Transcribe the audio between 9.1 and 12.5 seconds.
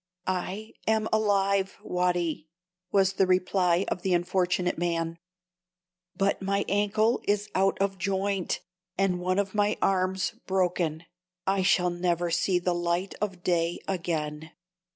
one of my arms broken. I shall never